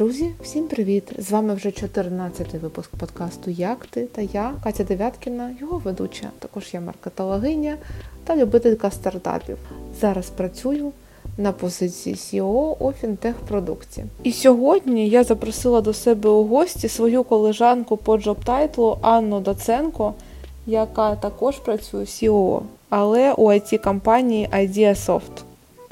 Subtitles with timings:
[0.00, 1.12] Друзі, всім привіт!
[1.18, 6.30] З вами вже 14-й випуск подкасту Як ти та я, Катя Дев'яткіна, його ведуча.
[6.38, 7.76] Також я маркетологиня
[8.24, 9.58] та любителька стартапів.
[10.00, 10.92] Зараз працюю
[11.38, 14.04] на позиції CEO у фінтех-продукті.
[14.22, 20.14] І сьогодні я запросила до себе у гості свою колежанку по джоб-тайтлу Анну Доценко,
[20.66, 25.49] яка також працює CEO, але у it компанії IdeaSoft.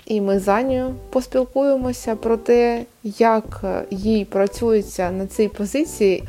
[0.09, 6.25] І ми з Анією поспілкуємося про те, як їй працюється на цій позиції,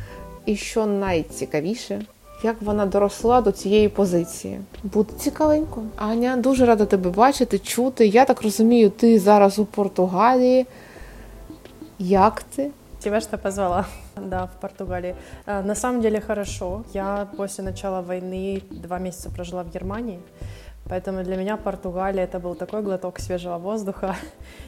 [0.46, 2.02] і що найцікавіше,
[2.42, 4.60] як вона доросла до цієї позиції.
[4.82, 5.82] Буде цікавенько.
[5.96, 8.06] Аня, дуже рада тебе бачити, чути.
[8.06, 10.66] Я так розумію, ти зараз у Португалії.
[11.98, 12.70] Як ти?
[13.02, 13.86] Тебя что позвала?
[14.16, 15.14] Да, в Португалии.
[15.46, 16.84] На самом деле хорошо.
[16.92, 20.18] Я после начала войны два месяца прожила в Германии.
[20.90, 24.16] Поэтому для меня Португалия это был такой глоток свежего воздуха.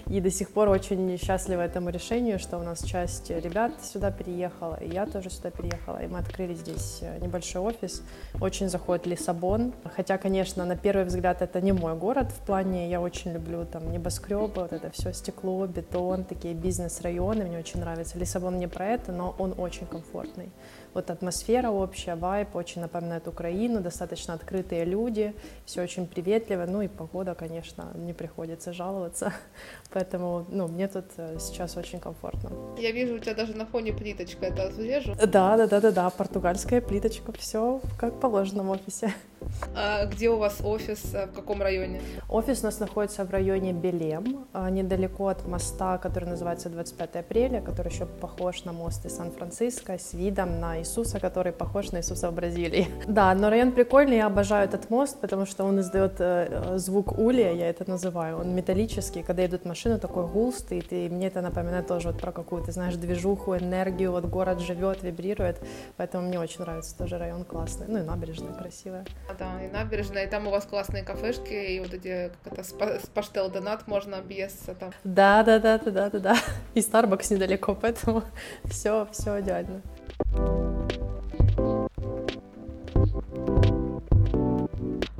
[0.06, 4.76] И до сих пор очень счастлива этому решению, что у нас часть ребят сюда переехала,
[4.80, 6.00] и я тоже сюда переехала.
[6.00, 8.04] И мы открыли здесь э, небольшой офис.
[8.40, 9.72] Очень заходит Лиссабон.
[9.96, 13.90] Хотя, конечно, на первый взгляд это не мой город в плане, я очень люблю там
[13.90, 18.16] небоскребы, вот это все стекло, бетон, такие бизнес-районы, мне очень нравится.
[18.16, 20.52] Лиссабон не про это, но он очень комфортный.
[20.94, 26.88] Вот атмосфера общая, вайп очень напоминает Украину, достаточно открытые люди, все очень приветливо, ну и
[26.88, 29.32] погода, конечно, не приходится жаловаться,
[29.92, 32.50] поэтому, ну, мне тут э, сейчас очень комфортно.
[32.78, 35.14] Я вижу, у тебя даже на фоне плиточка, это вижу?
[35.14, 39.12] Да, да, да, да, да, португальская плиточка, все как положено в офисе.
[39.74, 42.00] А где у вас офис, э, в каком районе?
[42.28, 47.60] Офис у нас находится в районе Белем, а, недалеко от моста, который называется 25 апреля,
[47.60, 52.30] который еще похож на мост из Сан-Франциско, с видом на Иисуса, который похож на Иисуса
[52.30, 52.88] в Бразилии.
[53.06, 57.52] Да, но район прикольный, я обожаю этот мост, потому что он издает э, звук улья,
[57.52, 58.38] я это называю.
[58.38, 62.32] Он металлический, когда идут машины, такой гул стоит, и мне это напоминает тоже вот про
[62.32, 65.60] какую-то, знаешь, движуху, энергию, вот город живет, вибрирует,
[65.96, 69.04] поэтому мне очень нравится тоже район классный, ну и набережная красивая.
[69.38, 73.50] Да, и набережная, и там у вас классные кафешки, и вот эти, как это, спаштел
[73.50, 74.92] донат можно без там.
[75.04, 76.36] Да, да, да, да, да, да, да.
[76.74, 78.22] И Starbucks недалеко, поэтому
[78.64, 79.82] все, все идеально.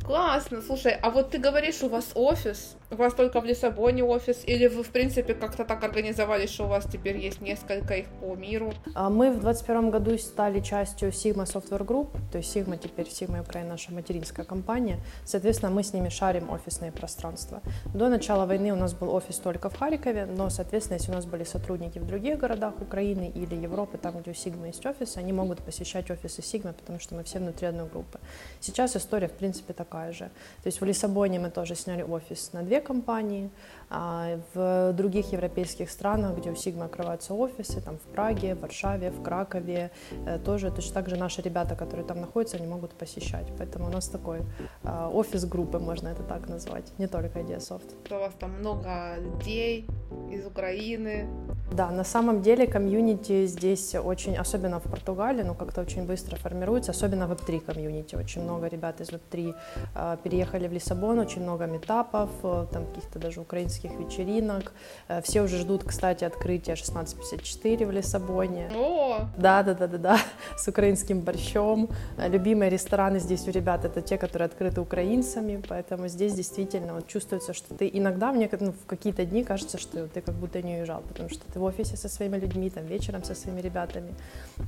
[0.05, 4.43] Классно, слушай, а вот ты говоришь, у вас офис, у вас только в Лиссабоне офис,
[4.47, 8.35] или вы, в принципе, как-то так организовались, что у вас теперь есть несколько их по
[8.35, 8.75] миру?
[8.95, 13.41] А мы в 2021 году стали частью Sigma Software Group, то есть Sigma теперь, Sigma
[13.41, 17.63] Украина наша материнская компания, соответственно, мы с ними шарим офисные пространства.
[17.95, 21.27] До начала войны у нас был офис только в Харькове, но, соответственно, если у нас
[21.27, 25.33] были сотрудники в других городах Украины или Европы, там, где у Sigma есть офис, они
[25.33, 28.19] могут посещать офисы Sigma, потому что мы все внутри одной группы.
[28.61, 30.25] Сейчас история, в принципе, такая же.
[30.63, 33.51] То есть в Лиссабоне мы тоже сняли офис на две компании,
[33.91, 39.11] а в других европейских странах, где у Sigma открываются офисы, там в Праге, в Варшаве,
[39.11, 39.91] в Кракове,
[40.27, 43.47] э, тоже точно так же наши ребята, которые там находятся, они могут посещать.
[43.59, 44.39] Поэтому у нас такой
[44.83, 47.91] а, офис группы, можно это так назвать, не только Ideasoft.
[48.11, 49.87] У вас там много людей
[50.31, 51.27] из Украины.
[51.73, 56.93] Да, на самом деле комьюнити здесь очень, особенно в Португалии, ну как-то очень быстро формируется,
[56.93, 58.17] особенно Web3 комьюнити.
[58.17, 59.82] Очень много ребят из Web3 э,
[60.23, 64.73] переехали в Лиссабон, очень много метапов, э, там каких-то даже украинских вечеринок.
[65.09, 68.71] Э, все уже ждут, кстати, открытия 1654 в Лиссабоне.
[68.75, 69.29] О!
[69.37, 70.19] Да, да, да, да, да,
[70.57, 71.89] с украинским борщом.
[72.19, 77.07] Э, любимые рестораны здесь у ребят это те, которые открыты украинцами, поэтому здесь действительно вот
[77.07, 80.77] чувствуется, что ты иногда мне ну, в какие-то дни кажется, что ты как будто не
[80.77, 84.15] уезжал, потому что ты в офисе со своими людьми, там вечером со своими ребятами,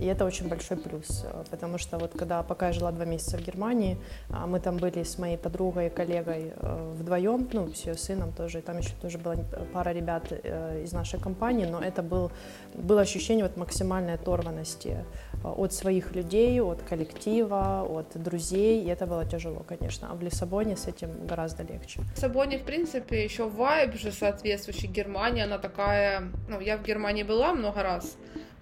[0.01, 3.43] и это очень большой плюс, потому что вот когда пока я жила два месяца в
[3.43, 3.97] Германии,
[4.31, 6.53] а, мы там были с моей подругой коллегой
[6.95, 9.37] вдвоем, ну, с ее сыном тоже, и там еще тоже была
[9.73, 12.31] пара ребят э, из нашей компании, но это был,
[12.75, 15.05] было ощущение вот максимальной оторванности
[15.45, 20.09] э, от своих людей, от коллектива, от друзей, и это было тяжело, конечно.
[20.11, 22.01] А в Лиссабоне с этим гораздо легче.
[22.01, 27.23] В Лиссабоне, в принципе, еще вайб же соответствующий Германии, она такая, ну, я в Германии
[27.23, 28.17] была много раз,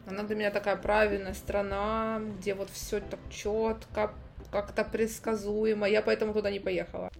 [0.06, 4.12] она для меня такая правильная страна, где вот все так четко,
[4.52, 5.88] как-то предсказуемо.
[5.88, 7.10] Я поэтому туда не поехала.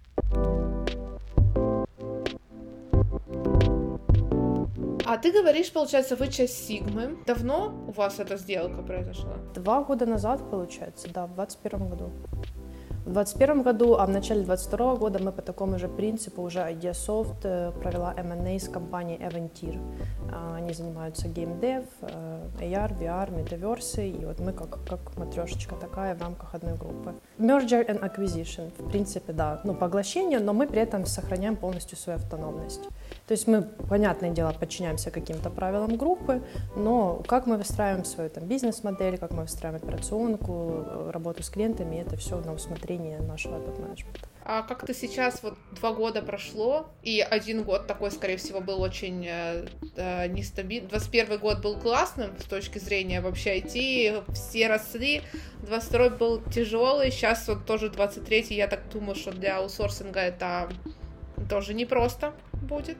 [5.05, 7.17] А ты говоришь, получается, вы часть Сигмы.
[7.27, 9.35] Давно у вас эта сделка произошла?
[9.53, 12.11] Два года назад, получается, да, в 2021 году.
[13.05, 17.43] В 2021 году, а в начале 2022 года мы по такому же принципу уже Ideasoft
[17.43, 19.77] э, провела M&A с компанией Aventir.
[20.31, 26.15] А, они занимаются геймдев, э, AR, VR, метаверсы, и вот мы как, как матрешечка такая
[26.15, 27.13] в рамках одной группы.
[27.39, 32.19] Merger and acquisition, в принципе, да, ну, поглощение, но мы при этом сохраняем полностью свою
[32.19, 32.81] автономность.
[33.27, 36.43] То есть мы, понятное дело, подчиняемся каким-то правилам группы,
[36.75, 41.97] но как мы выстраиваем свою там, бизнес-модель, как мы выстраиваем операционку, э, работу с клиентами,
[41.97, 44.32] это все на усмотрение нашего топ-менеджмента.
[44.45, 48.81] А как ты сейчас, вот два года прошло, и один год такой, скорее всего, был
[48.81, 50.89] очень э нестабильный.
[50.89, 55.21] 21 год был классным с точки зрения вообще IT, все росли,
[55.61, 60.69] 22 был тяжелый, сейчас вот тоже 23 я так думаю, что для аутсорсинга это
[61.49, 62.97] тоже непросто будет.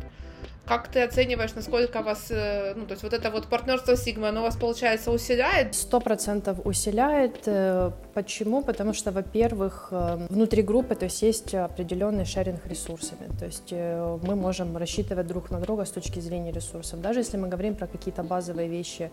[0.66, 4.44] Как ты оцениваешь, насколько вас, э, ну, то есть вот это вот партнерство Sigma, оно
[4.44, 5.76] вас, получается, усиляет?
[5.76, 7.42] Сто процентов усиляет.
[7.48, 8.64] Э, почему?
[8.64, 13.28] Потому что, во-первых, э, внутри группы, то есть есть определенный шеринг ресурсами.
[13.38, 17.02] То есть мы можем рассчитывать друг на друга с точки зрения ресурсов.
[17.02, 19.12] Даже если мы говорим про какие-то базовые вещи,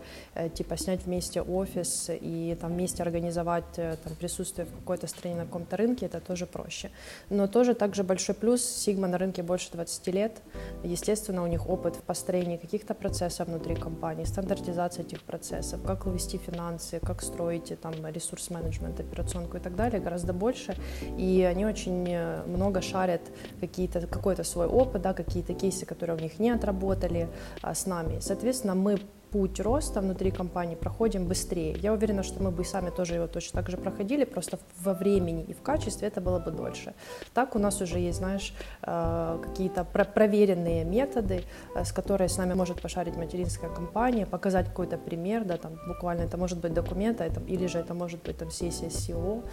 [0.53, 5.75] типа снять вместе офис и там вместе организовать там, присутствие в какой-то стране на каком-то
[5.75, 6.91] рынке, это тоже проще.
[7.29, 10.41] Но тоже также большой плюс, Sigma на рынке больше 20 лет.
[10.83, 16.37] Естественно, у них опыт в построении каких-то процессов внутри компании, стандартизация этих процессов, как вывести
[16.37, 20.75] финансы, как строить там ресурс-менеджмент, операционку и так далее, гораздо больше.
[21.17, 23.21] И они очень э, много шарят
[23.59, 27.29] какие-то, какой-то свой опыт, да, какие-то кейсы, которые у них не отработали
[27.61, 28.19] а, с нами.
[28.19, 28.99] Соответственно, мы
[29.31, 31.77] путь роста внутри компании проходим быстрее.
[31.81, 34.93] Я уверена, что мы бы и сами тоже его точно так же проходили, просто во
[34.93, 36.93] времени и в качестве это было бы дольше.
[37.33, 41.43] Так у нас уже есть, знаешь, э, какие-то проверенные методы,
[41.75, 46.23] э, с которыми с нами может пошарить материнская компания, показать какой-то пример, да, там буквально
[46.23, 49.43] это может быть документ, а это, или же это может быть там сессия SEO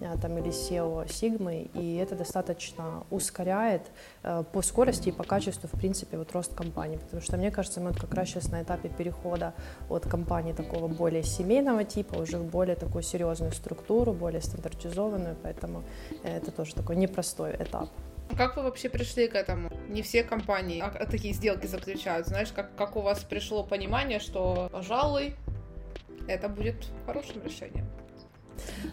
[0.00, 3.82] э, там, или SEO Sigma, и это достаточно ускоряет
[4.52, 7.90] по скорости и по качеству, в принципе, вот рост компании, потому что мне кажется, мы
[7.90, 9.54] вот как раз сейчас на этапе перехода перехода
[9.88, 15.84] от компании такого более семейного типа уже в более такую серьезную структуру, более стандартизованную, поэтому
[16.24, 17.88] это тоже такой непростой этап.
[18.36, 19.70] Как вы вообще пришли к этому?
[19.88, 22.26] Не все компании а, такие сделки заключают.
[22.26, 25.34] Знаешь, как, как у вас пришло понимание, что, пожалуй,
[26.28, 26.76] это будет
[27.06, 27.86] хорошим решением?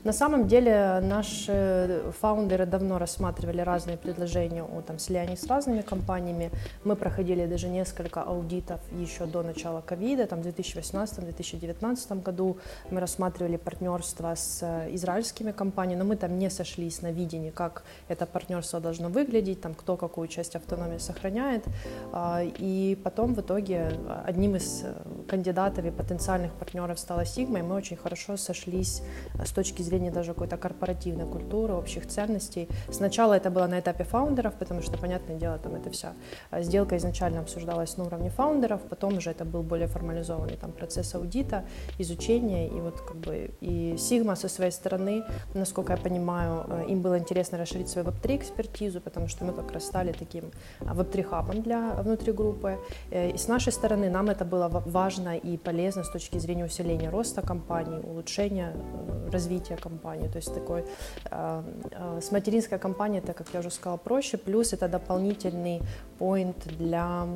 [0.04, 6.52] На самом деле наши фаундеры давно рассматривали разные предложения о там, слиянии с разными компаниями.
[6.84, 12.58] Мы проходили даже несколько аудитов еще до начала ковида, там в 2018-2019 году
[12.90, 18.26] мы рассматривали партнерство с израильскими компаниями, но мы там не сошлись на видении, как это
[18.26, 21.64] партнерство должно выглядеть, там кто какую часть автономии сохраняет.
[22.12, 23.92] А, и потом в итоге
[24.26, 24.84] одним из
[25.28, 29.02] кандидатов и потенциальных партнеров стала Sigma, и мы очень хорошо сошлись
[29.44, 32.68] с точки зрения даже какой-то корпоративной культуры, общих ценностей.
[32.92, 36.14] Сначала это было на этапе фаундеров, потому что, понятное дело, там эта вся
[36.52, 41.16] а, сделка изначально обсуждалась на уровне фаундеров, потом уже это был более формализованный там, процесс
[41.16, 41.64] аудита,
[42.00, 45.24] изучения, и вот как бы и Sigma со своей стороны,
[45.54, 49.72] насколько я понимаю, э, им было интересно расширить свою Web3 экспертизу, потому что мы как
[49.72, 52.78] раз стали таким а, Web3 хабом для внутри группы.
[53.12, 57.10] Э, и с нашей стороны нам это было важно и полезно с точки зрения усиления
[57.10, 60.28] роста компании, улучшения э, развития развития компании.
[60.28, 60.84] То есть такой
[61.32, 64.38] э, э, с материнской компанией, так как я уже сказала, проще.
[64.38, 65.82] Плюс это дополнительный
[66.20, 67.28] point для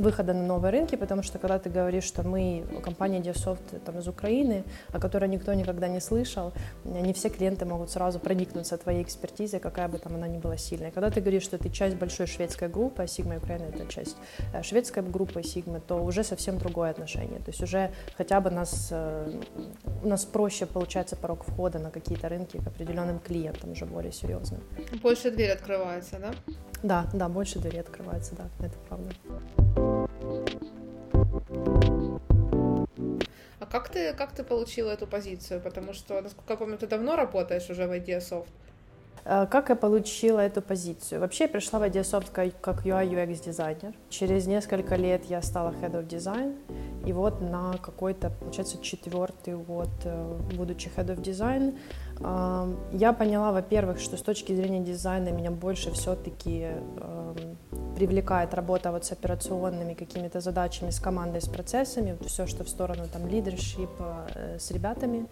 [0.00, 4.08] выхода на новые рынки, потому что когда ты говоришь, что мы компания Diasoft там, из
[4.08, 6.52] Украины, о которой никто никогда не слышал,
[6.84, 10.90] не все клиенты могут сразу проникнуться твоей экспертизе, какая бы там она ни была сильная.
[10.90, 14.16] Когда ты говоришь, что ты часть большой шведской группы, а Sigma Украина это часть
[14.52, 17.38] э, шведской группы Sigma, то уже совсем другое отношение.
[17.38, 19.40] То есть уже хотя бы нас, э,
[20.02, 24.60] у нас проще получается порог входа на какие-то рынки к определенным клиентам уже более серьезным.
[25.02, 26.32] Больше дверь открывается, да?
[26.82, 29.99] Да, да, больше двери открывается, да, это правда.
[33.58, 35.60] А как ты, как ты получила эту позицию?
[35.60, 38.48] Потому что, насколько я помню, ты давно работаешь уже в Ideasoft.
[39.24, 41.20] Э, как я получила эту позицию?
[41.20, 43.94] Вообще я пришла в Ideasoft как UI UX дизайнер.
[44.08, 46.56] Через несколько лет я стала Head of Design.
[47.06, 51.78] И вот на какой-то, получается, четвертый год, э, будучи Head of Design,
[52.92, 56.68] я поняла, во-первых, что с точки зрения дизайна меня больше все-таки
[58.00, 62.68] привлекает работа вот с операционными какими-то задачами, с командой, с процессами, вот все, что в
[62.68, 63.90] сторону там leadership
[64.34, 65.26] э, с ребятами.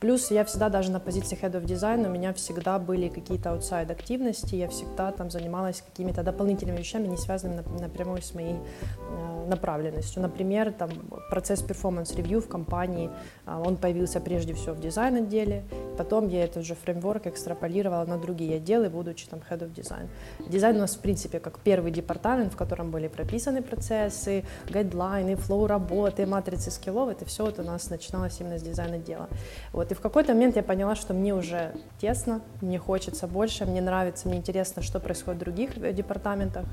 [0.00, 3.90] Плюс я всегда даже на позиции head of design у меня всегда были какие-то outside
[3.90, 10.20] активности, я всегда там занималась какими-то дополнительными вещами, не связанными напрямую с моей э, направленностью.
[10.22, 10.90] Например, там
[11.30, 13.10] процесс performance review в компании,
[13.46, 15.64] а, он появился прежде всего в дизайн отделе,
[15.96, 20.08] потом я этот же фреймворк экстраполировала на другие отделы, будучи там head of design.
[20.48, 25.66] Дизайн у нас в принципе как первый департамент, в котором были прописаны процессы, гайдлайны, flow
[25.66, 29.28] работы, матрицы скиллов, это все вот у нас начиналось именно с дизайн отдела.
[29.72, 33.80] Вот, и в какой-то момент я поняла, что мне уже тесно, мне хочется больше, мне
[33.80, 36.66] нравится, мне интересно, что происходит в других э, департаментах.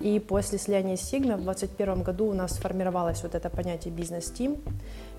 [0.00, 4.58] И после слияния Sigma в 2021 году у нас сформировалось вот это понятие business team,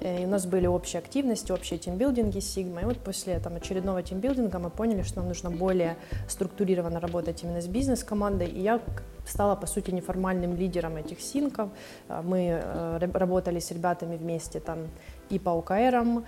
[0.02, 2.82] и у нас были общие активности, общие тимбилдинги с Sigma.
[2.82, 5.98] И вот после там, очередного тимбилдинга мы поняли, что нам нужно более
[6.28, 8.48] структурированно работать именно с бизнес-командой.
[8.48, 8.82] И я
[9.26, 11.70] стала, по сути, неформальным лидером этих синков.
[12.08, 14.90] А, мы э, работали с ребятами вместе там
[15.30, 16.26] и по ОКРам,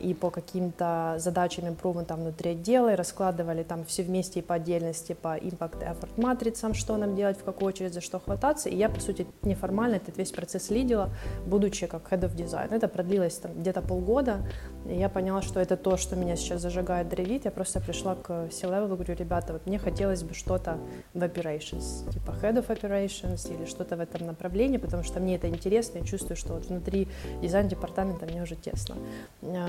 [0.00, 5.14] и по каким-то задачам импрувмента внутри отдела, и раскладывали там все вместе и по отдельности,
[5.14, 8.68] по impact effort матрицам, что нам делать, в какую очередь, за что хвататься.
[8.68, 11.10] И я, по сути, неформально этот весь процесс лидила,
[11.46, 12.74] будучи как head of design.
[12.74, 14.40] Это продлилось там где-то полгода,
[14.86, 17.44] и я поняла, что это то, что меня сейчас зажигает, драйвит.
[17.44, 20.78] Я просто пришла к C-level, говорю, ребята, вот мне хотелось бы что-то
[21.14, 25.48] в operations, типа head of operations или что-то в этом направлении, потому что мне это
[25.48, 27.08] интересно, я чувствую, что вот внутри
[27.40, 28.96] дизайн-департамента мне уже тесно.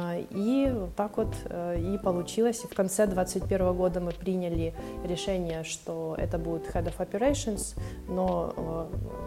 [0.01, 2.59] А, и так вот э, и получилось.
[2.59, 7.77] В конце 2021 года мы приняли решение, что это будет Head of Operations,
[8.07, 8.53] но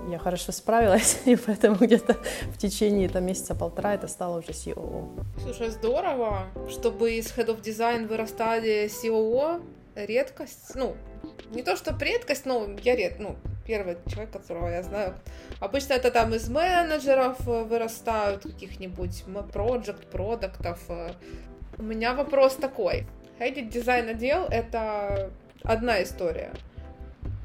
[0.09, 2.17] э, я хорошо справилась, и поэтому где-то
[2.53, 5.09] в течение там, месяца-полтора это стало уже COO.
[5.43, 9.63] Слушай, здорово, чтобы из Head of Design вырастали COO,
[9.95, 10.97] редкость, ну,
[11.51, 15.15] не то, что редкость, но я ред, ну, первый человек, которого я знаю.
[15.61, 20.81] Обычно это там из менеджеров э, вырастают, каких-нибудь проект, продуктов.
[20.89, 21.11] Э.
[21.79, 23.07] У меня вопрос такой.
[23.39, 25.31] Хейдить дизайн отдел— это
[25.63, 26.53] одна история.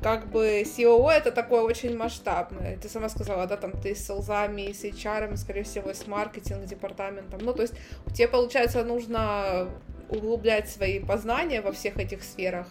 [0.01, 2.77] Как бы COO это такое очень масштабное.
[2.77, 7.39] Ты сама сказала, да, там ты с селзами, с HR, скорее всего, с маркетинг департаментом.
[7.41, 7.73] Ну, то есть
[8.13, 9.67] тебе, получается, нужно
[10.09, 12.67] углублять свои познания во всех этих сферах,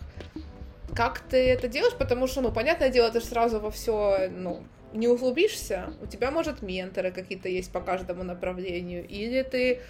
[0.94, 1.96] как ты это делаешь?
[1.98, 5.92] Потому что, ну, понятное дело, ты же сразу во все, ну, не углубишься.
[6.02, 9.06] У тебя, может, менторы какие-то есть по каждому направлению.
[9.06, 9.80] Или ты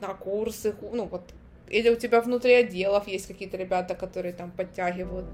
[0.00, 1.22] на курсы, ну, вот,
[1.68, 5.26] или у тебя внутри отделов есть какие-то ребята, которые там подтягивают.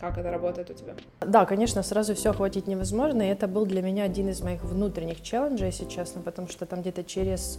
[0.00, 0.94] Как это работает у тебя?
[1.20, 5.22] Да, конечно, сразу все охватить невозможно, и это был для меня один из моих внутренних
[5.22, 7.58] челленджей, если честно, потому что там где-то через,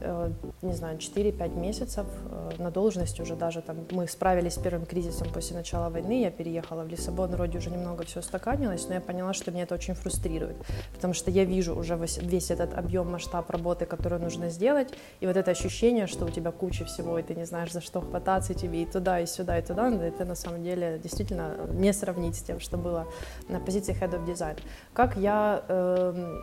[0.00, 0.30] э,
[0.62, 5.28] не знаю, 4-5 месяцев э, на должности уже даже там мы справились с первым кризисом
[5.32, 9.32] после начала войны, я переехала в Лиссабон, вроде уже немного все устаканилось, но я поняла,
[9.32, 10.56] что меня это очень фрустрирует,
[10.92, 14.88] потому что я вижу уже весь этот объем, масштаб работы, который нужно сделать,
[15.20, 18.00] и вот это ощущение, что у тебя куча всего, и ты не знаешь, за что
[18.00, 22.36] хвататься тебе и туда, и сюда, и туда, это на самом деле действительно не сравнить
[22.36, 23.06] с тем, что было
[23.48, 24.58] на позиции Head of Design.
[24.92, 26.42] Как я э,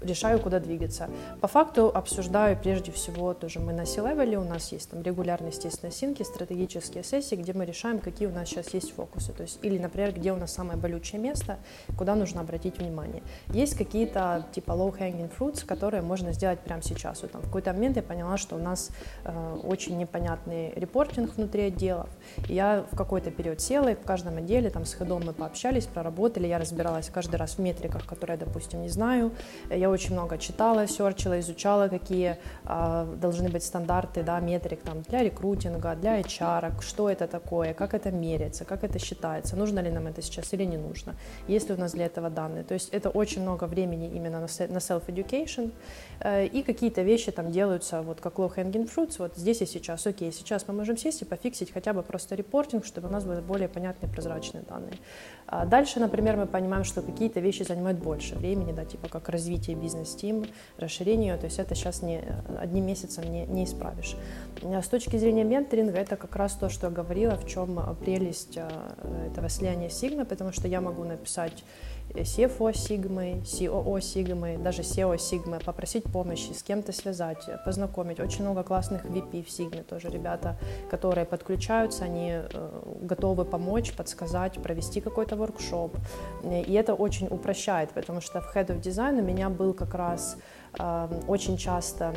[0.00, 1.08] решаю, куда двигаться?
[1.40, 5.92] По факту обсуждаю прежде всего тоже мы на C-левеле, у нас есть там регулярные, естественно,
[5.92, 9.32] синки, стратегические сессии, где мы решаем, какие у нас сейчас есть фокусы.
[9.32, 11.58] То есть, или, например, где у нас самое болючее место,
[11.96, 13.22] куда нужно обратить внимание.
[13.48, 17.22] Есть какие-то типа low-hanging fruits, которые можно сделать прямо сейчас.
[17.22, 18.90] Вот, там, в какой-то момент я поняла, что у нас
[19.24, 22.08] э, очень непонятный репортинг внутри отделов.
[22.48, 25.86] И я в какой-то период села и в каждом отделе там с хедом мы пообщались,
[25.86, 29.32] проработали, я разбиралась каждый раз в метриках, которые я, допустим, не знаю.
[29.70, 35.22] Я очень много читала, серчила, изучала, какие э, должны быть стандарты, да, метрик там для
[35.22, 40.06] рекрутинга, для HR, что это такое, как это меряется, как это считается, нужно ли нам
[40.06, 41.14] это сейчас или не нужно,
[41.48, 42.64] есть ли у нас для этого данные.
[42.64, 45.72] То есть это очень много времени именно на self-education,
[46.20, 50.32] э, и какие-то вещи там делаются вот как low-hanging fruits, вот здесь и сейчас, окей,
[50.32, 53.68] сейчас мы можем сесть и пофиксить хотя бы просто репортинг, чтобы у нас были более
[53.68, 54.10] понятные,
[54.62, 54.98] прозрачные данные.
[55.46, 59.76] А дальше, например, мы понимаем, что какие-то вещи занимают больше времени, да, типа как развитие
[59.76, 60.46] бизнес-тим,
[60.78, 62.22] расширение, то есть это сейчас не,
[62.58, 64.16] одним месяцем не, не исправишь.
[64.62, 68.56] А с точки зрения менторинга, это как раз то, что я говорила, в чем прелесть
[68.56, 71.64] а, этого слияния Сигма, потому что я могу написать
[72.14, 78.20] CFO Сигмы, COO Сигмы, даже SEO Сигмы, попросить помощи, с кем-то связать, познакомить.
[78.20, 80.56] Очень много классных VP в Сигме тоже ребята,
[80.90, 85.96] которые подключаются, они э, готовы помочь, подсказать, провести какой-то воркшоп.
[86.44, 90.36] И это очень упрощает, потому что в Head of Design у меня был как раз
[90.78, 92.14] э, очень часто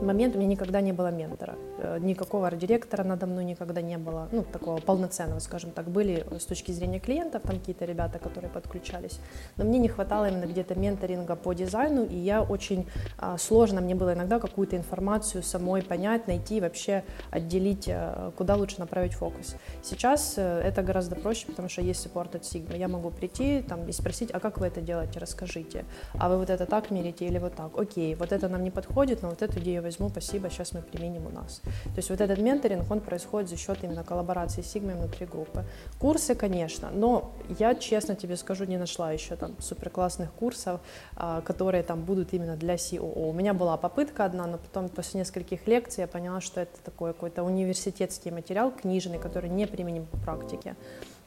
[0.00, 1.56] момент у меня никогда не было ментора.
[1.78, 5.88] Э, никакого директора надо мной никогда не было, ну, такого полноценного, скажем так.
[5.88, 9.20] Были с точки зрения клиентов там какие-то ребята, которые подключались,
[9.56, 12.86] но мне не хватало именно где-то менторинга по дизайну, и я очень
[13.18, 18.78] а, сложно мне было иногда какую-то информацию самой понять, найти, вообще отделить, э, куда лучше
[18.78, 19.56] направить фокус.
[19.82, 22.76] Сейчас э, это гораздо проще, потому что есть support от Sigma.
[22.76, 25.84] Я могу прийти там и спросить, а как вы это делаете, расскажите.
[26.14, 27.76] А вы вот это так мерите или вот так?
[27.78, 31.26] Окей, вот это нам не подходит, но вот эту идею возьму, спасибо, сейчас мы применим
[31.26, 31.60] у нас.
[31.84, 35.64] То есть вот этот менторинг, он происходит за счет именно коллаборации с внутри группы.
[35.98, 40.80] Курсы, конечно, но я, честно тебе скажу, не нашла еще там супер классных курсов,
[41.16, 43.28] а, которые там будут именно для COO.
[43.28, 47.12] У меня была попытка одна, но потом после нескольких лекций я поняла, что это такой
[47.12, 50.76] какой-то университетский материал, книжный, который не применим в практике.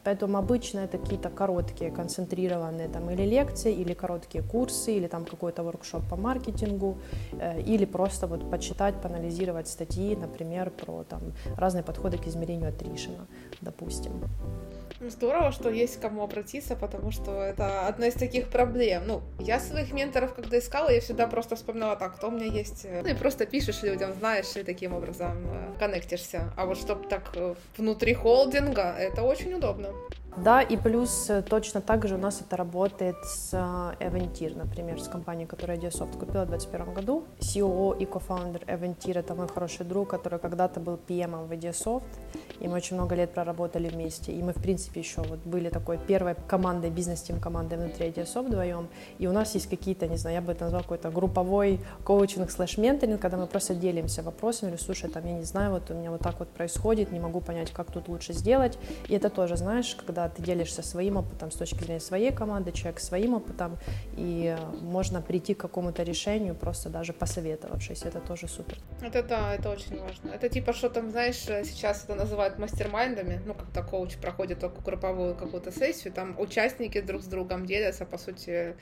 [0.06, 5.64] Поэтому обычно это какие-то короткие, концентрированные там или лекции, или короткие курсы, или там какой-то
[5.64, 6.98] воркшоп по маркетингу,
[7.40, 11.22] э, или просто вот почитать, поанализировать статьи, например, про там
[11.58, 13.16] разные подходы к измерению attrition,
[13.62, 14.12] допустим.
[15.00, 19.04] Здорово, что есть к кому обратиться, потому что это одна из таких проблем.
[19.06, 22.86] Ну, я своих менторов, когда искала, я всегда просто вспоминала так, кто у меня есть.
[22.86, 26.54] Ну, и просто пишешь людям, знаешь, и таким образом э, коннектишься.
[26.58, 29.90] А вот чтобы так э, внутри холдинга, это очень удобно.
[30.38, 35.08] Да, и плюс э, точно так же у нас это работает с Eventir, например, с
[35.08, 37.24] компанией, которую Diasoft купила в 2021 году.
[37.40, 42.04] CEO и кофаундер Eventir— это мой хороший друг, который когда-то был PM в Diasoft,
[42.60, 44.34] и мы очень много лет проработали вместе.
[44.34, 48.90] И мы, в принципе, еще вот были такой первой командой, бизнес-тим командой внутри IDSO вдвоем.
[49.20, 52.78] И у нас есть какие-то, не знаю, я бы это назвал какой-то групповой коучинг слэш
[52.78, 56.12] менторинг, когда мы просто делимся вопросами, или слушай, там, я не знаю, вот у меня
[56.12, 58.78] вот так вот происходит, не могу понять, как тут лучше сделать.
[59.08, 63.00] И это тоже, знаешь, когда ты делишься своим опытом с точки зрения своей команды, человек
[63.00, 63.78] своим опытом,
[64.18, 68.04] и можно прийти к какому-то решению, просто даже посоветовавшись.
[68.04, 68.78] Это тоже супер.
[69.02, 70.32] Это да, это очень важно.
[70.32, 75.36] Это типа, что там, знаешь, сейчас это называют мастер-майндами, ну, когда коуч проходит только групповую
[75.36, 78.76] какую-то сессию, там участники друг с другом делятся, по сути,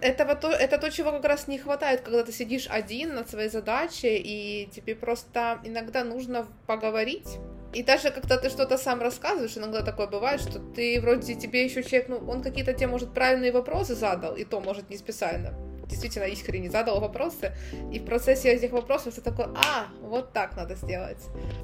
[0.00, 3.48] этого то, это то, чего как раз не хватает, когда ты сидишь один над своей
[3.48, 7.38] задачей, и тебе просто иногда нужно поговорить.
[7.74, 11.82] И даже когда ты что-то сам рассказываешь, иногда такое бывает, что ты вроде тебе еще
[11.82, 15.54] человек, ну, он какие-то тебе, может, правильные вопросы задал, и то, может, не специально.
[15.88, 17.52] Действительно искренне задал вопросы,
[17.92, 21.16] и в процессе этих вопросов ты такой, а, вот так надо сделать.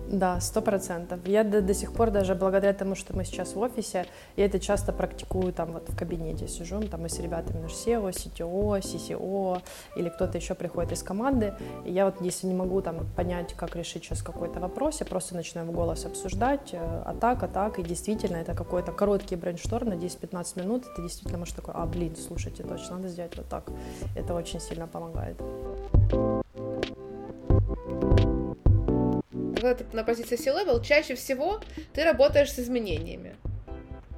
[0.09, 1.21] Да, сто процентов.
[1.27, 4.59] Я до, до сих пор даже благодаря тому, что мы сейчас в офисе, я это
[4.59, 9.63] часто практикую там вот в кабинете сижу, там мы с ребятами наш SEO, CTO, CCO
[9.97, 11.53] или кто-то еще приходит из команды,
[11.85, 15.35] и я вот если не могу там понять, как решить сейчас какой-то вопрос, я просто
[15.35, 19.91] начинаю в голос обсуждать, э, а так, а так, и действительно это какой-то короткий брейншторм
[19.91, 23.65] на 10-15 минут, это действительно может такой, а, блин, слушайте, точно, надо сделать вот так.
[24.17, 25.37] Это очень сильно помогает.
[29.31, 31.61] Когда ты на позиции C-level, чаще всего
[31.93, 33.37] ты работаешь с изменениями.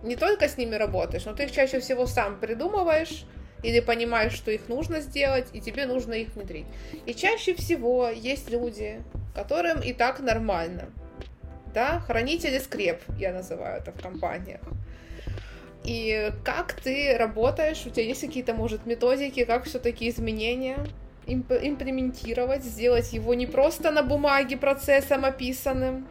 [0.02, 3.24] Не только с ними работаешь, но ты их чаще всего сам придумываешь,
[3.62, 6.66] или понимаешь, что их нужно сделать, и тебе нужно их внедрить.
[7.06, 9.02] И чаще всего есть люди,
[9.34, 10.90] которым и так нормально.
[11.74, 14.60] Да, хранители скреп, я называю это в компаниях.
[15.84, 17.84] И как ты работаешь?
[17.86, 20.78] У тебя есть какие-то, может, методики, как все-таки изменения
[21.32, 26.06] имплементировать, сделать его не просто на бумаге процессом описанным,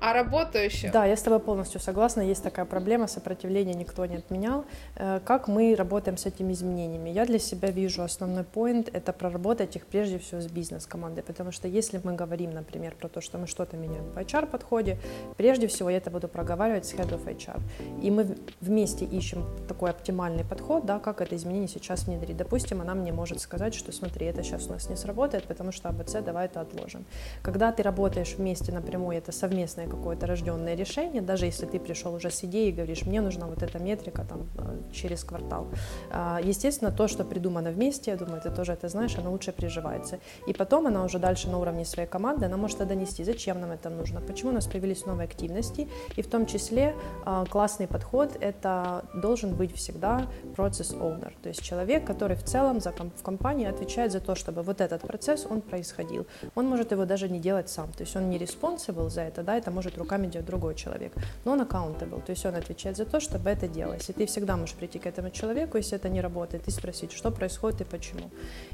[0.00, 0.90] а работающим.
[0.90, 2.20] Да, я с тобой полностью согласна.
[2.20, 4.64] Есть такая проблема, сопротивления никто не отменял.
[4.96, 7.10] Э, как мы работаем с этими изменениями?
[7.10, 11.68] Я для себя вижу основной point— это проработать их прежде всего с бизнес-командой, потому что
[11.68, 14.98] если мы говорим, например, про то, что мы что-то меняем в HR-подходе,
[15.36, 17.60] прежде всего я это буду проговаривать с Head of HR.
[18.02, 22.36] И мы вместе ищем такой оптимальный подход, да, как это изменение сейчас внедрить.
[22.36, 25.88] Допустим, она мне может сказать, что смотри, это сейчас у нас не сработает, потому что
[25.88, 27.04] АБЦ, давай это отложим.
[27.42, 32.14] Когда ты работаешь вместе напрямую, это совместно совместное какое-то рожденное решение, даже если ты пришел
[32.14, 35.66] уже с идеей и говоришь, мне нужна вот эта метрика там э, через квартал.
[36.10, 40.18] А, естественно, то, что придумано вместе, я думаю, ты тоже это знаешь, оно лучше приживается.
[40.48, 43.70] И потом она уже дальше на уровне своей команды, она может это донести, зачем нам
[43.70, 48.30] это нужно, почему у нас появились новые активности, и в том числе а, классный подход—
[48.40, 53.66] это должен быть всегда процесс owner, то есть человек, который в целом за, в компании
[53.66, 56.26] отвечает за то, чтобы вот этот процесс, он происходил.
[56.54, 59.63] Он может его даже не делать сам, то есть он не responsible за это, да,
[59.64, 61.12] это может руками делать другой человек.
[61.44, 64.10] Но он accountable, то есть он отвечает за то, чтобы это делалось.
[64.10, 67.30] И ты всегда можешь прийти к этому человеку, если это не работает, и спросить, что
[67.30, 68.30] происходит и почему.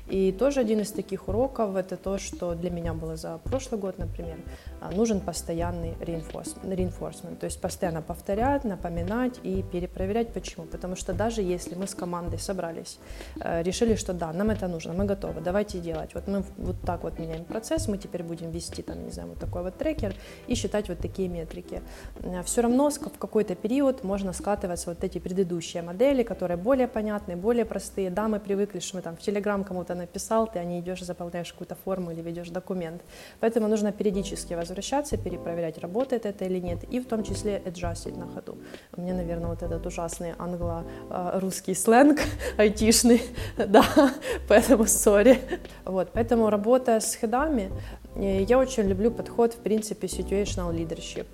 [0.09, 3.99] И тоже один из таких уроков, это то, что для меня было за прошлый год,
[3.99, 4.37] например,
[4.81, 10.67] а, нужен постоянный reinforcement, то есть постоянно повторять, напоминать и перепроверять, почему.
[10.67, 12.99] Потому что даже если мы с командой собрались,
[13.41, 16.15] э, решили, что да, нам это нужно, мы готовы, давайте делать.
[16.15, 19.39] Вот мы вот так вот меняем процесс, мы теперь будем вести, там, не знаю, вот
[19.39, 20.15] такой вот трекер
[20.49, 21.83] и считать вот такие метрики.
[22.23, 27.37] Э, Все равно в какой-то период можно скатываться вот эти предыдущие модели, которые более понятные,
[27.37, 28.11] более простые.
[28.11, 31.53] Да, мы привыкли, что мы там в Телеграм кому-то написал, ты, а не идешь, заполняешь
[31.53, 33.03] какую-то форму или ведешь документ.
[33.41, 38.27] Поэтому нужно периодически возвращаться, перепроверять, работает это или нет, и в том числе аджастить на
[38.27, 38.59] ходу.
[38.97, 42.21] Меня, наверное, вот этот ужасный англо-русский сленг
[42.59, 43.23] айтишный,
[43.57, 43.85] да,
[44.49, 45.39] поэтому сори.
[45.85, 47.71] Вот, поэтому работая с хедами,
[48.10, 51.27] э, я очень люблю подход, в принципе, situational leadership.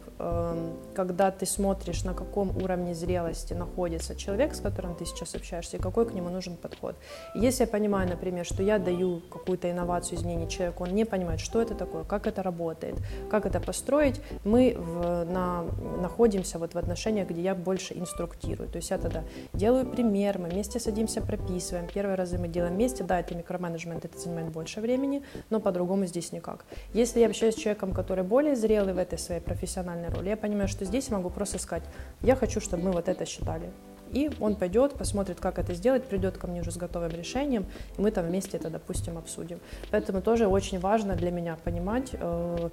[0.97, 5.81] Когда ты смотришь, на каком уровне зрелости находится человек, с которым ты сейчас общаешься, и
[5.81, 6.97] какой к нему нужен подход.
[7.35, 11.61] Если я понимаю, например, что я даю какую-то инновацию, изменение человеку, он не понимает, что
[11.61, 12.97] это такое, как это работает,
[13.31, 15.65] как это построить, мы в, на,
[16.01, 18.71] находимся вот в отношениях, где я больше инструктирую.
[18.71, 21.89] То есть я тогда делаю пример, мы вместе садимся, прописываем.
[21.93, 26.33] Первые разы мы делаем вместе, да, это микроменеджмент, это занимает больше времени, но по-другому здесь
[26.33, 26.65] никак.
[26.95, 30.31] Если я общаюсь с человеком, который более зрелый в этой своей профессиональной роли.
[30.31, 31.85] Я понимаю, что здесь могу просто сказать,
[32.23, 33.71] я хочу, чтобы мы вот это считали.
[34.13, 37.67] И он пойдет, посмотрит, как это сделать, придет ко мне уже с готовым решением,
[37.99, 39.61] и мы там вместе это, допустим, обсудим.
[39.91, 42.69] Поэтому тоже очень важно для меня понимать, э,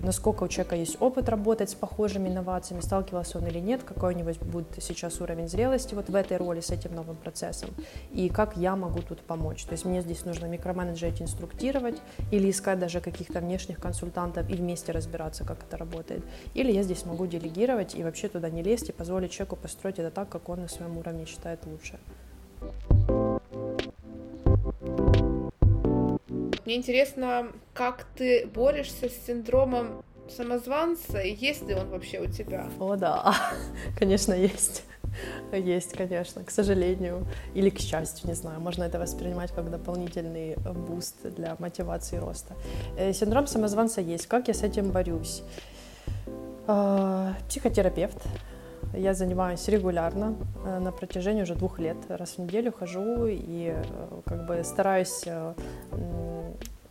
[0.00, 4.16] насколько у человека есть опыт работать с похожими инновациями, сталкивался он или нет, какой у
[4.16, 7.70] него будет сейчас уровень зрелости вот в этой роли с этим новым процессом,
[8.12, 9.64] и как я могу тут помочь.
[9.64, 14.92] То есть мне здесь нужно микроменеджерить, инструктировать, или искать даже каких-то внешних консультантов и вместе
[14.92, 16.24] разбираться, как это работает.
[16.54, 20.10] Или я здесь могу делегировать и вообще туда не лезть и позволить человеку построить это
[20.10, 21.98] так, как он на своем уровне считает лучше.
[26.64, 32.68] Мне интересно, как ты борешься с синдромом самозванца, и есть ли он вообще у тебя?
[32.78, 33.34] О, да,
[33.98, 34.84] конечно, есть.
[35.52, 41.16] Есть, конечно, к сожалению, или к счастью, не знаю, можно это воспринимать как дополнительный буст
[41.36, 42.54] для мотивации роста.
[42.96, 44.26] Э, синдром самозванца есть.
[44.26, 45.42] Как я с этим борюсь?
[46.66, 48.16] А, психотерапевт,
[48.94, 51.96] я занимаюсь регулярно, э, на протяжении уже двух лет.
[52.08, 53.82] Раз в неделю хожу и э,
[54.26, 55.54] как бы стараюсь э,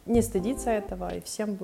[0.06, 1.58] не стыдиться этого и всем,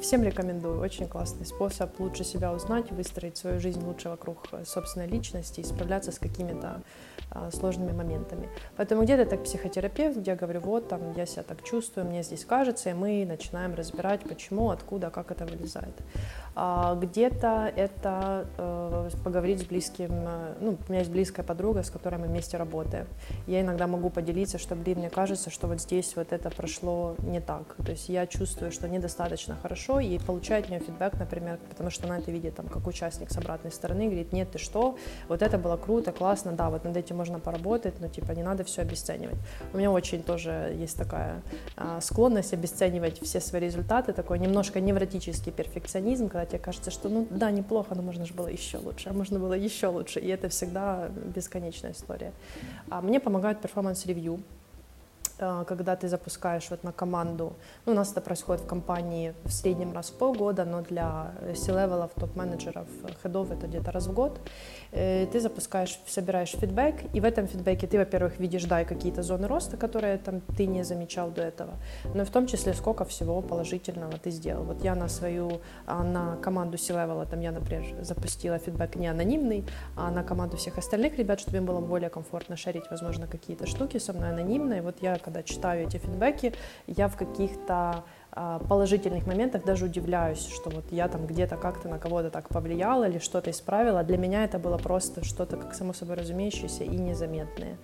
[0.00, 0.80] всем рекомендую.
[0.80, 6.12] Очень классный способ лучше себя узнать, выстроить свою жизнь лучше вокруг собственной личности и справляться
[6.12, 6.82] с какими-то
[7.30, 8.48] а, сложными моментами.
[8.76, 12.44] Поэтому где-то так психотерапевт, где я говорю, вот там я себя так чувствую, мне здесь
[12.44, 15.94] кажется, и мы начинаем разбирать, почему, откуда, как это вылезает.
[16.54, 21.90] А где-то это э, поговорить с близким, э, ну, у меня есть близкая подруга, с
[21.90, 23.06] которой мы вместе работаем.
[23.48, 27.40] Я иногда могу поделиться, что, блин, мне кажется, что вот здесь вот это прошло не
[27.40, 27.73] так.
[27.84, 32.06] То есть я чувствую, что недостаточно хорошо, и получаю от нее фидбэк, например, потому что
[32.06, 34.96] она это видит там как участник с обратной стороны, говорит, нет, ты что,
[35.28, 38.64] вот это было круто, классно, да, вот над этим можно поработать, но типа не надо
[38.64, 39.36] все обесценивать.
[39.72, 41.42] У меня очень тоже есть такая
[41.76, 47.26] а, склонность обесценивать все свои результаты, такой немножко невротический перфекционизм, когда тебе кажется, что ну
[47.30, 50.48] да, неплохо, но можно же было еще лучше, а можно было еще лучше, и это
[50.48, 52.32] всегда бесконечная история.
[52.90, 54.40] А мне помогают performance review,
[55.38, 59.92] когда ты запускаешь вот на команду, ну, у нас это происходит в компании в среднем
[59.92, 62.86] раз в полгода, но для C-level ов, топ-менеджеров,
[63.22, 64.40] хедов это где-то раз в год,
[64.92, 69.48] э, ты запускаешь, собираешь фидбэк, и в этом фидбэке ты, во-первых, видишь, да, какие-то зоны
[69.48, 71.74] роста, которые там ты не замечал до этого,
[72.14, 74.64] но и в том числе сколько всего положительного ты сделал.
[74.64, 79.64] Вот я на свою, а, на команду C-левела, там я, например, запустила фидбэк не анонимный,
[79.96, 83.98] а на команду всех остальных ребят, чтобы им было более комфортно шарить, возможно, какие-то штуки
[83.98, 86.52] со мной анонимно, и вот я когда читаю эти фидбэки,
[86.86, 88.04] я в каких-то
[88.68, 93.18] положительных моментах даже удивляюсь, что вот я там где-то как-то на кого-то так повлияла или
[93.18, 94.02] что-то исправила.
[94.02, 97.76] Для меня это было просто что-то как само собой разумеющееся и незаметное.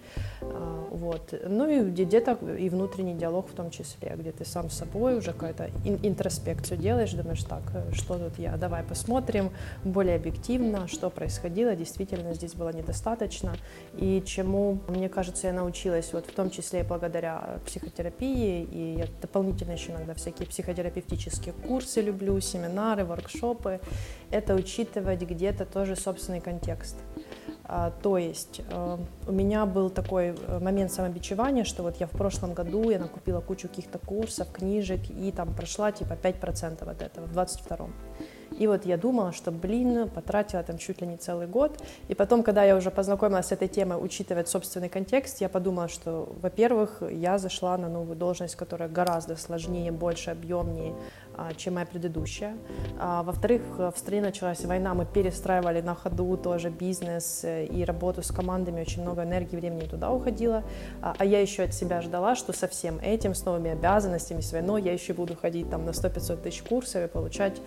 [0.43, 1.35] А, вот.
[1.47, 5.33] Ну и где-то и внутренний диалог в том числе, где ты сам с собой уже
[5.33, 9.51] какую-то интроспекцию делаешь, думаешь, так, что тут я, давай посмотрим
[9.85, 13.55] более объективно, что происходило, действительно здесь было недостаточно,
[13.95, 19.07] и чему, мне кажется, я научилась, вот в том числе и благодаря психотерапии, и я
[19.21, 23.81] дополнительно еще иногда всякие всякие психодерапевтические курсы люблю, семинары, воркшопы.
[24.31, 26.97] Это учитывать где-то тоже собственный контекст.
[27.65, 28.99] А, то есть э,
[29.29, 33.41] у меня был такой э, момент самобичевания, что вот я в прошлом году я накупила
[33.41, 37.93] кучу каких-то курсов, книжек и там прошла типа 5% от этого в 22-м.
[38.61, 41.83] И вот я думала, что, блин, потратила там чуть ли не целый год.
[42.09, 46.29] И потом, когда я уже познакомилась с этой темой, учитывая собственный контекст, я подумала, что,
[46.43, 50.95] во-первых, я зашла на новую должность, которая гораздо сложнее, больше, объемнее,
[51.37, 52.55] а, чем моя предыдущая.
[52.99, 58.23] А, во-вторых, в стране началась война, мы перестраивали на ходу тоже бизнес э, и работу
[58.23, 60.65] с командами, очень много энергии, времени туда уходило.
[61.01, 64.53] А, а я еще от себя ждала, что со всем этим, с новыми обязанностями, с
[64.53, 67.63] войной, я еще буду ходить там на 100-500 тысяч курсов и получать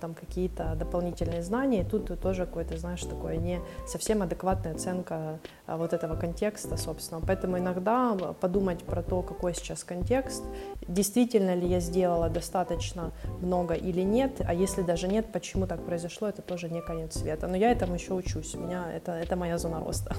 [0.00, 1.82] там какие-то дополнительные знания.
[1.82, 7.20] И тут тоже какое-то, знаешь, такое не совсем адекватная оценка вот этого контекста, собственно.
[7.20, 10.44] Поэтому иногда подумать про то, какой сейчас контекст,
[10.86, 16.28] действительно ли я сделала достаточно много или нет, а если даже нет, почему так произошло,
[16.28, 17.46] это тоже не конец света.
[17.46, 20.14] Но я этому еще учусь, у меня это, это моя зона роста.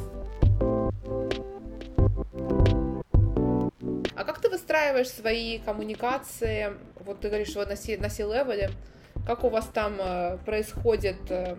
[4.16, 6.74] А как ты выстраиваешь свои коммуникации?
[7.06, 8.72] Вот ты говоришь, вот на C-левеле,
[9.30, 11.56] как у вас там э, происходит э,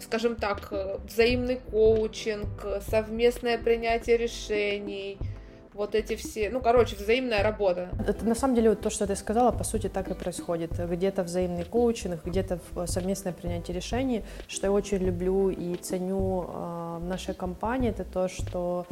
[0.00, 5.18] скажем так, э, взаимный коучинг, совместное принятие решений,
[5.74, 7.88] вот эти все, ну, короче, взаимная работа.
[8.06, 10.78] Это на самом деле вот то, что ты сказала, по сути, так и происходит.
[10.78, 14.22] Где-то взаимный коучинг, где-то совместное принятие решений.
[14.48, 18.86] Что я очень люблю и ценю э, в нашей компании, это то, что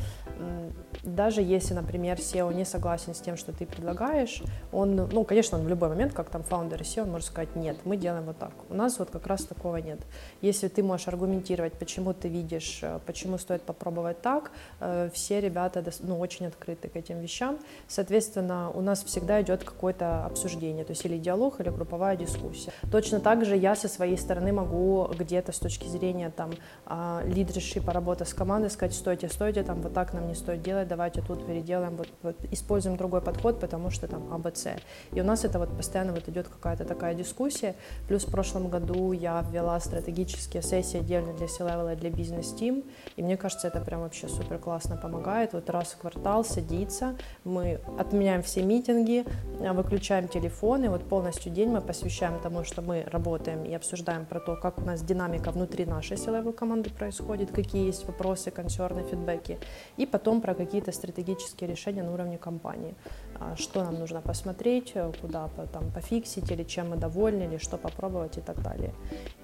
[1.02, 5.64] даже если, например, SEO не согласен с тем, что ты предлагаешь, он, ну, конечно, он
[5.64, 8.52] в любой момент, как там фаундер SEO, он может сказать, нет, мы делаем вот так.
[8.68, 10.00] У нас вот как раз такого нет.
[10.42, 14.50] Если ты можешь аргументировать, почему ты видишь, э, почему стоит попробовать так,
[14.80, 17.58] э, все ребята, ну, очень открыты к этим вещам.
[17.88, 22.72] Соответственно, у нас всегда идет какое-то обсуждение, то есть или диалог, или групповая дискуссия.
[22.90, 26.50] Точно так же я со своей стороны могу где-то с точки зрения там
[26.86, 30.88] а, лидершипа, работы с командой сказать, стойте, стойте, там вот так нам не стоит делать,
[30.88, 34.68] давайте тут переделаем, вот, вот используем другой подход, потому что там АБЦ.
[35.12, 37.74] И у нас это вот постоянно вот идет какая-то такая дискуссия.
[38.08, 42.84] Плюс в прошлом году я ввела стратегические сессии отдельно для C-Level и для бизнес-тим,
[43.16, 45.52] и мне кажется, это прям вообще супер классно помогает.
[45.52, 49.24] Вот раз в квартал садиться, мы отменяем все митинги,
[49.60, 54.40] э, выключаем телефоны, вот полностью день мы посвящаем тому, что мы работаем и обсуждаем про
[54.40, 59.58] то, как у нас динамика внутри нашей силовой команды происходит, какие есть вопросы, консерны, фидбэки,
[59.96, 62.94] и потом про какие-то стратегические решения на уровне компании,
[63.38, 67.76] а, что нам нужно посмотреть, э, куда там пофиксить, или чем мы довольны, или что
[67.78, 68.92] попробовать и так далее.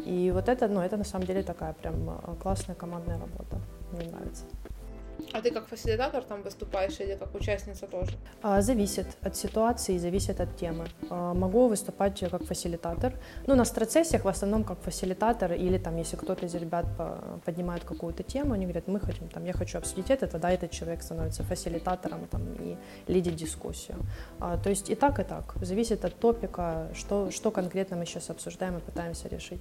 [0.07, 3.57] И вот это, ну, это на самом деле такая прям э, классная командная работа,
[3.93, 4.45] мне нравится.
[5.33, 8.13] А ты как фасилитатор там выступаешь или как участница тоже?
[8.43, 10.87] А, зависит от ситуации, зависит от темы.
[11.11, 13.13] А, могу выступать как фасилитатор.
[13.47, 16.87] Ну, на страцессиях в основном как фасилитатор или там, если кто-то из ребят
[17.45, 21.03] поднимает какую-то тему, они говорят, мы хотим, там, я хочу обсудить это, тогда этот человек
[21.03, 23.99] становится фасилитатором там, и лидит дискуссию.
[24.41, 25.55] А, то есть и так, и так.
[25.61, 29.61] Зависит от топика, что, что конкретно мы сейчас обсуждаем и пытаемся решить.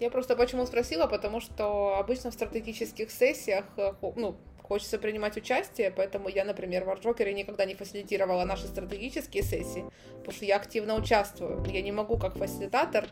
[0.00, 4.34] Я просто почему спросила, потому что обычно в стратегических сессиях, э, ну,
[4.70, 9.84] хочется принимать участие, поэтому я, например, в Арджокере никогда не фасилитировала наши стратегические сессии,
[10.18, 11.64] потому что я активно участвую.
[11.66, 13.08] Я не могу как фасилитатор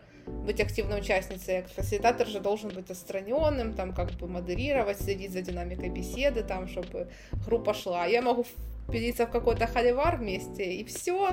[0.46, 1.64] быть активной участницей.
[1.74, 7.08] Фасилитатор же должен быть отстраненным, там как бы модерировать, следить за динамикой беседы, там, чтобы
[7.44, 8.06] группа шла.
[8.06, 8.46] Я могу
[8.88, 11.30] впилиться в какой-то холивар вместе, и все.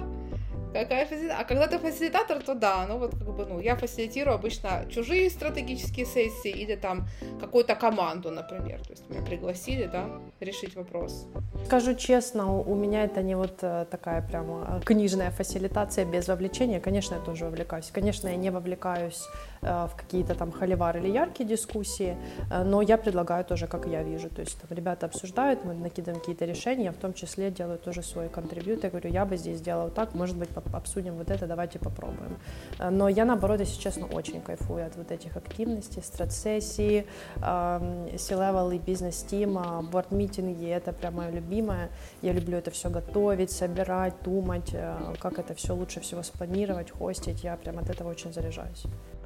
[0.73, 1.39] Какая фасилитация?
[1.39, 5.29] А когда ты фасилитатор, то да, ну вот как бы, ну, я фасилитирую обычно чужие
[5.29, 7.07] стратегические сессии или там
[7.39, 8.81] какую-то команду, например.
[8.81, 10.09] То есть меня пригласили, да,
[10.41, 11.27] решить вопрос.
[11.65, 16.81] Скажу честно, у меня это не вот э, такая прямо э, книжная фасилитация без вовлечения.
[16.81, 17.89] Конечно, я тоже вовлекаюсь.
[17.93, 19.23] Конечно, я не вовлекаюсь
[19.65, 22.17] в какие-то там холивары или яркие дискуссии,
[22.49, 24.30] но я предлагаю тоже, как я вижу.
[24.30, 28.30] То есть там ребята обсуждают, мы накидываем какие-то решения, в том числе делаю тоже свой
[28.30, 28.84] контрибьют.
[28.84, 32.38] Я говорю, я бы здесь сделала так, может быть, обсудим вот это, давайте попробуем.
[32.80, 37.06] Э, но я, наоборот, если честно, очень кайфую от вот этих активностей, страт-сессии,
[37.38, 41.89] C-level и бизнес-тима, борт-митинги, это прям мое любимое.
[42.21, 47.43] Я люблю это все готовить, собирать, думать, э, как это все лучше всего спланировать, хостить.
[47.43, 48.86] Я прям от этого очень заряжаюсь.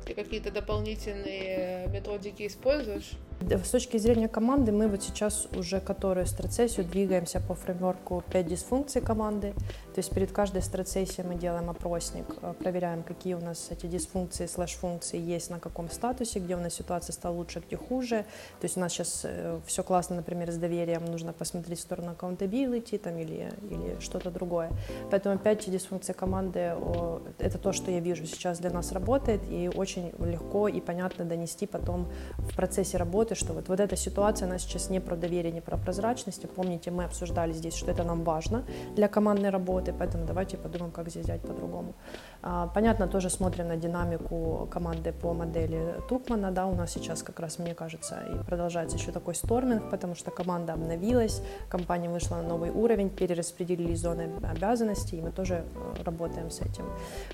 [0.10, 3.12] Ты какие-то дополнительные методики используешь?
[3.41, 9.02] С точки зрения команды мы вот сейчас уже которую страцессию двигаемся по фреймворку 5 дисфункций
[9.02, 9.54] команды.
[9.95, 14.45] То есть перед каждой страцессией мы делаем опросник, э, проверяем, какие у нас эти дисфункции,
[14.45, 18.25] слэш-функции есть, на каком статусе, где у нас ситуация стала лучше, где хуже.
[18.60, 22.12] То есть у нас сейчас э, все классно, например, с доверием, нужно посмотреть в сторону
[22.12, 24.69] accountability там, или, или что-то другое.
[25.10, 26.75] Поэтому 5 дисфункций команды—
[27.39, 31.65] это то, что я вижу сейчас для нас работает, и очень легко и понятно донести
[31.65, 35.51] потом в процессе работы работы, что вот, вот эта ситуация, она сейчас не про доверие,
[35.53, 36.45] не про прозрачность.
[36.55, 38.63] Помните, мы обсуждали здесь, что это нам важно
[38.95, 41.93] для командной работы, поэтому давайте подумаем, как здесь взять по-другому.
[42.41, 47.39] А, понятно, тоже смотрим на динамику команды по модели Тукмана, да, у нас сейчас как
[47.39, 52.43] раз, мне кажется, и продолжается еще такой сторминг, потому что команда обновилась, компания вышла на
[52.43, 56.85] новый уровень, перераспределили зоны обязанностей, и мы тоже э, работаем с этим.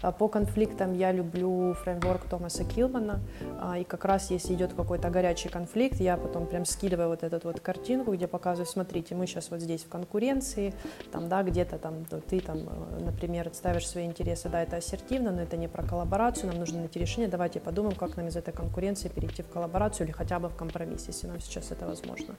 [0.02, 3.20] А, по конфликтам я люблю фреймворк Томаса Килмана,
[3.62, 7.40] а, и как раз если идет какой-то горячий конфликт, я потом прям скидываю вот эту
[7.48, 10.74] вот картинку, где показываю, смотрите, мы сейчас вот здесь в конкуренции,
[11.12, 15.42] там, да, где-то там ты там, э, например, отставишь свои интересы, да, это ассертивно, но
[15.42, 19.10] это не про коллаборацию, нам нужно найти решение, давайте подумаем, как нам из этой конкуренции
[19.10, 22.36] перейти в коллаборацию или хотя бы в компромисс, если нам сейчас это возможно.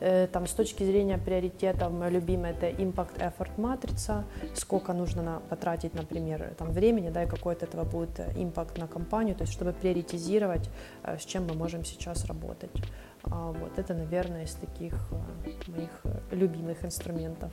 [0.00, 4.24] Э, там с точки зрения приоритетов, мое любимое это impact effort матрица,
[4.54, 8.86] сколько нужно на, потратить, например, там времени, да, и какой от этого будет импакт на
[8.86, 10.68] компанию, то есть чтобы приоритизировать,
[11.04, 12.70] э, с чем мы можем сейчас работать.
[13.24, 15.90] А, вот это, наверное, из таких э, моих
[16.30, 17.52] любимых инструментов.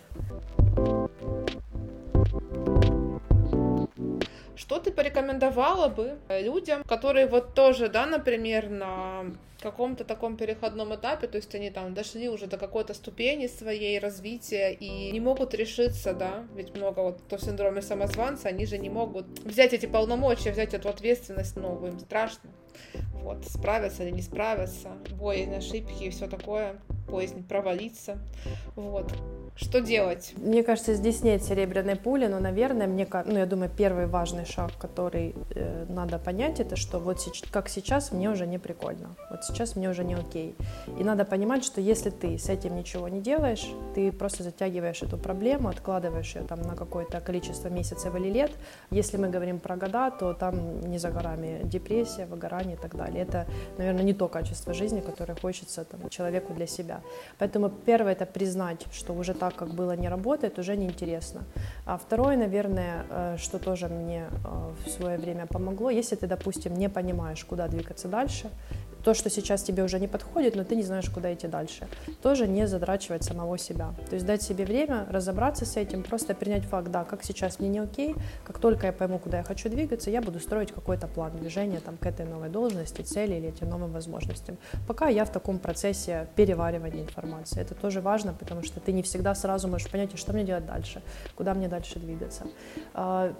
[4.55, 9.25] Что ты порекомендовала бы людям, которые вот тоже, да, например, на
[9.59, 14.71] каком-то таком переходном этапе, то есть они там дошли уже до какой-то ступени своей развития
[14.73, 19.25] и не могут решиться, да, ведь много вот то синдроме самозванца, они же не могут
[19.39, 22.49] взять эти полномочия, взять эту ответственность новую, им страшно,
[23.13, 28.19] вот, справятся или не справятся, бои, ошибки и все такое, поздно провалиться,
[28.75, 29.13] вот.
[29.55, 30.33] Что делать?
[30.35, 34.71] Мне кажется, здесь нет серебряной пули, но, наверное, мне, ну, я думаю, первый важный шаг,
[34.77, 39.77] который э, надо понять, это что вот как сейчас мне уже не прикольно, вот сейчас
[39.77, 40.57] мне уже не окей.
[40.99, 45.17] И надо понимать, что если ты с этим ничего не делаешь, ты просто затягиваешь эту
[45.17, 48.51] проблему, откладываешь ее там на какое-то количество месяцев или лет.
[48.91, 53.23] Если мы говорим про года, то там не за горами депрессия, выгорание и так далее.
[53.23, 56.99] Это, наверное, не то качество жизни, которое хочется там, человеку для себя.
[57.39, 61.41] Поэтому первое это признать, что уже так так, как было, не работает, уже неинтересно.
[61.85, 66.73] А второе, наверное, э, что тоже мне э, в свое время помогло, если ты, допустим,
[66.73, 68.49] не понимаешь, куда двигаться дальше,
[69.05, 71.87] то, что сейчас тебе уже не подходит, но ты не знаешь, куда идти дальше.
[72.23, 73.93] Тоже не задрачивать самого себя.
[74.09, 77.69] То есть дать себе время, разобраться с этим, просто принять факт, да, как сейчас мне
[77.69, 81.37] не окей, как только я пойму, куда я хочу двигаться, я буду строить какой-то план
[81.37, 84.57] движения там, к этой новой должности, цели или этим новым возможностям.
[84.87, 87.61] Пока я в таком процессе переваривания информации.
[87.61, 91.03] Это тоже важно, потому что ты не всегда сразу можешь понять, что мне делать дальше,
[91.35, 92.47] куда мне дальше двигаться.
[92.95, 93.35] А,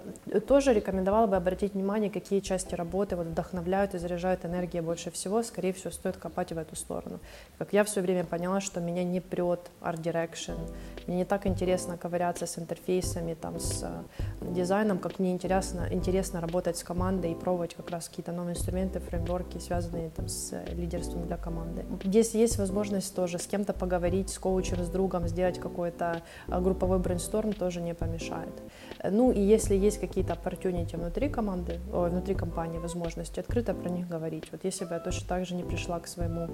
[0.46, 5.42] тоже рекомендовала бы обратить внимание, какие части работы вот вдохновляют и заряжают энергией больше всего,
[5.56, 7.18] скорее всего, стоит копать в эту сторону.
[7.58, 10.58] Как я все время поняла, что меня не прет Art Direction,
[11.06, 16.42] мне не так интересно ковыряться с интерфейсами, там, с э, дизайном, как мне интересно, интересно
[16.42, 20.74] работать с командой и пробовать как раз какие-то новые инструменты, фреймворки, связанные там, с э,
[20.74, 21.86] лидерством для команды.
[22.02, 26.98] Если есть возможность тоже с кем-то поговорить, с коучем, с другом, сделать какой-то э, групповой
[26.98, 28.62] брейнсторм, тоже не помешает.
[29.02, 34.08] Ну и если есть какие-то opportunity внутри команды, о, внутри компании, возможности, открыто про них
[34.08, 34.44] говорить.
[34.52, 36.48] Вот если бы я точно так же не пришла к своему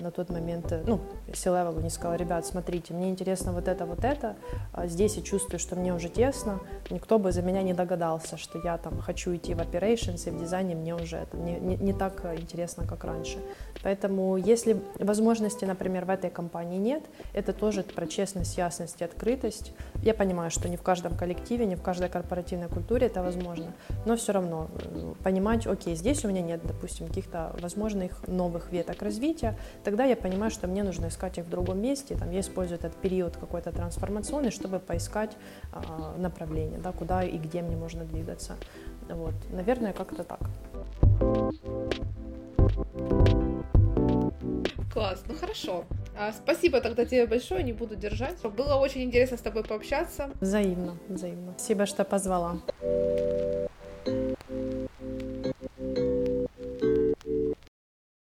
[0.00, 1.00] на тот момент, ну,
[1.32, 4.36] C-level, не сказала, ребят, смотрите, мне интересно вот это, вот это,
[4.72, 6.60] а здесь я чувствую, что мне уже тесно,
[6.90, 10.38] никто бы за меня не догадался, что я там хочу идти в operations и в
[10.38, 13.38] дизайне мне уже это не, не, не так интересно, как раньше.
[13.82, 19.72] Поэтому если возможности, например, в этой компании нет, это тоже про честность, ясность и открытость.
[20.02, 23.72] Я понимаю, что не в каждом коллективе, не в каждой корпоративной культуре это возможно,
[24.06, 24.68] но все равно
[25.22, 30.50] понимать, окей, здесь у меня нет, допустим, каких-то возможных новых веток развития, тогда я понимаю,
[30.50, 34.50] что мне нужно искать их в другом месте, там я использую этот период какой-то трансформационный,
[34.50, 35.36] чтобы поискать
[35.72, 38.56] э, направление, да, куда и где мне можно двигаться.
[39.08, 40.40] Вот, наверное, как-то так.
[44.92, 45.84] Класс, ну хорошо.
[46.16, 48.40] А, спасибо тогда тебе большое, не буду держать.
[48.42, 50.30] Было очень интересно с тобой пообщаться.
[50.40, 51.54] Взаимно, взаимно.
[51.56, 52.58] Спасибо, что позвала.